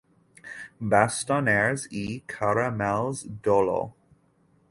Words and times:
Bastoners 0.93 1.85
i 2.03 2.07
Caramelles 2.35 3.21
d'Oló. 3.49 3.79